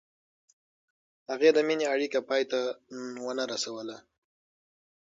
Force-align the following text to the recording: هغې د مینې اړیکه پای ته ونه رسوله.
هغې 1.29 1.49
د 1.53 1.57
مینې 1.67 1.85
اړیکه 1.93 2.19
پای 2.29 2.43
ته 2.51 2.59
ونه 3.23 3.43
رسوله. 3.53 3.97